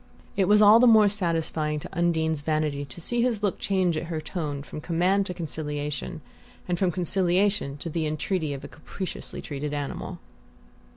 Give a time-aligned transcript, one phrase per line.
[0.35, 4.05] It was all the more satisfying to Undine's vanity to see his look change at
[4.07, 6.21] her tone from command to conciliation,
[6.67, 10.17] and from conciliation to the entreaty of a capriciously treated animal.